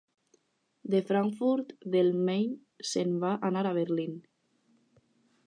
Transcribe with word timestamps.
De 0.93 1.01
Frankfurt 1.09 1.75
del 1.97 2.09
Main 2.31 2.57
se'n 2.93 3.15
va 3.27 3.35
anar 3.53 3.65
a 3.67 3.77
Berlín. 3.81 4.19